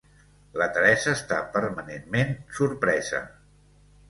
[0.61, 3.23] La Teresa està permanentment sorpresa.